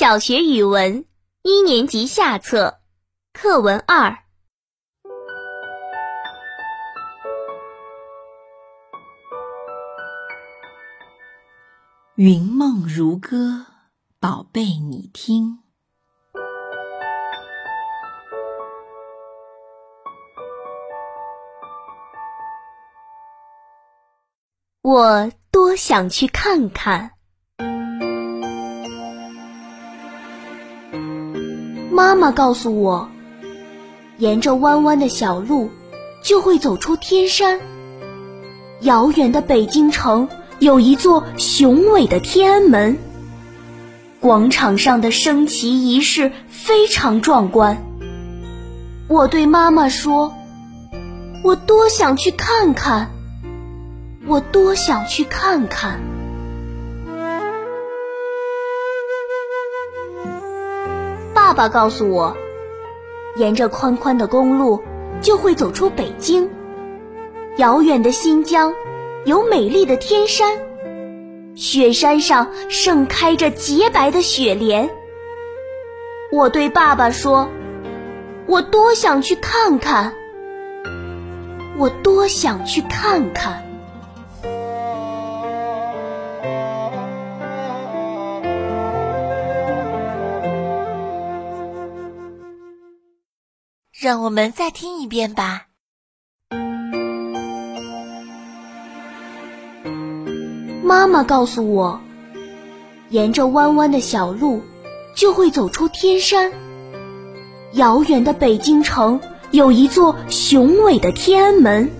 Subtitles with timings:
[0.00, 1.04] 小学语文
[1.42, 2.80] 一年级下册
[3.34, 4.16] 课文二。
[12.14, 13.66] 云梦如歌，
[14.18, 15.58] 宝贝你听。
[24.80, 27.19] 我多想去看看。
[31.90, 33.08] 妈妈告诉我，
[34.18, 35.68] 沿着弯弯的小路，
[36.22, 37.58] 就会走出天山。
[38.82, 40.28] 遥远的北京城
[40.60, 42.96] 有一座雄伟的天安门，
[44.20, 47.76] 广场上的升旗仪式非常壮观。
[49.08, 50.32] 我对妈妈说
[51.42, 53.10] ：“我多想去看看，
[54.28, 55.98] 我多想去看看。”
[61.50, 62.36] 爸爸告诉我，
[63.34, 64.80] 沿着宽宽的公路
[65.20, 66.48] 就会走出北京。
[67.56, 68.72] 遥远的新疆
[69.24, 70.56] 有美丽的天山，
[71.56, 74.90] 雪山上盛开着洁白的雪莲。
[76.30, 77.48] 我对爸爸说
[78.46, 80.14] ：“我多想去看看，
[81.76, 83.68] 我多想去看看。”
[94.00, 95.66] 让我们再听一遍吧。
[100.82, 102.00] 妈妈告诉我，
[103.10, 104.62] 沿着弯弯的小路，
[105.14, 106.50] 就会走出天山。
[107.74, 109.20] 遥远的北京城
[109.50, 111.90] 有一座雄伟的天安门，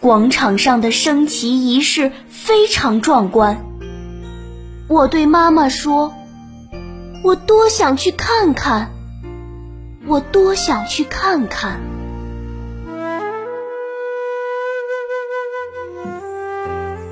[0.00, 3.62] 广场上的升旗仪式非常壮观。
[4.88, 6.14] 我对妈妈说
[7.22, 8.90] ：“我多想去看看。”
[10.08, 11.78] 我多想去看看。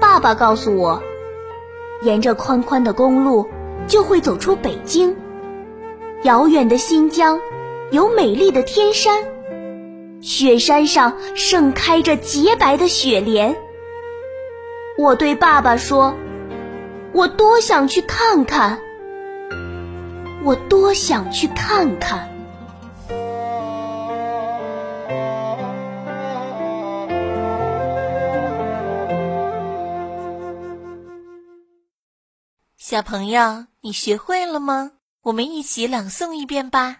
[0.00, 1.02] 爸爸告诉我，
[2.02, 3.48] 沿着宽宽的公路
[3.88, 5.16] 就会走出北京。
[6.22, 7.40] 遥远的新疆
[7.90, 9.24] 有美丽的天山，
[10.20, 13.56] 雪山上盛开着洁白的雪莲。
[14.96, 16.14] 我对爸爸说
[17.12, 18.78] ：“我多想去看看。
[20.44, 22.30] 我多想去看看。”
[32.94, 34.92] 小朋友，你学会了吗？
[35.24, 36.98] 我们一起朗诵一遍吧。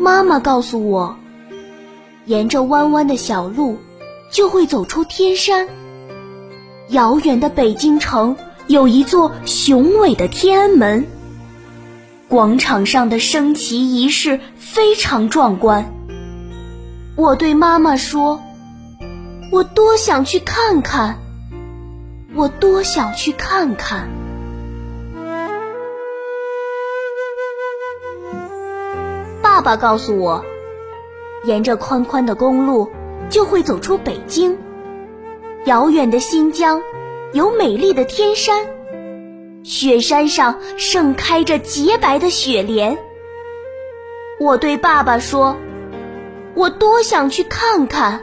[0.00, 1.14] 妈妈告诉我，
[2.24, 3.76] 沿着弯弯的小路，
[4.30, 5.68] 就会走出天山。
[6.88, 8.34] 遥远的北京城
[8.68, 11.06] 有一座雄伟的天安门，
[12.26, 15.92] 广场上的升旗仪式非常壮观。
[17.16, 18.42] 我对妈妈说。
[19.52, 21.18] 我多想去看看，
[22.34, 24.08] 我多想去看看。
[29.42, 30.42] 爸爸告诉我，
[31.44, 32.90] 沿着宽宽的公路
[33.28, 34.56] 就会走出北京。
[35.66, 36.80] 遥远的新疆
[37.34, 38.66] 有美丽的天山，
[39.62, 42.96] 雪山上盛开着洁白的雪莲。
[44.40, 45.58] 我对爸爸说
[46.56, 48.22] ：“我多想去看看。”